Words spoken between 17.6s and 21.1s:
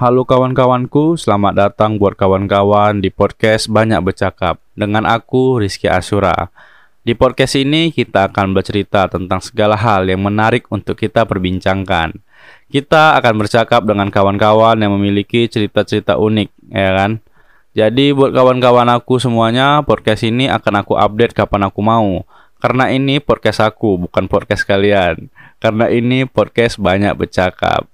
Jadi buat kawan-kawan aku semuanya, podcast ini akan aku